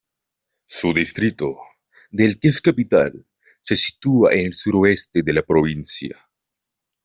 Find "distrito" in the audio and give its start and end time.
0.95-1.59